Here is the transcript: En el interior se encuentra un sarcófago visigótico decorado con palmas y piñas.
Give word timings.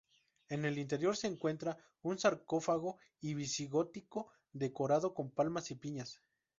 En 0.49 0.65
el 0.65 0.79
interior 0.79 1.15
se 1.15 1.27
encuentra 1.27 1.77
un 2.01 2.17
sarcófago 2.17 2.97
visigótico 3.21 4.31
decorado 4.51 5.13
con 5.13 5.29
palmas 5.29 5.69
y 5.69 5.75
piñas. 5.75 6.23